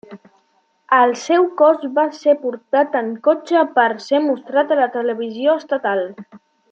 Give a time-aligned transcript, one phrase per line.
[0.99, 6.05] El seu cos va ser portat en cotxe per ser mostrat a la televisió estatal.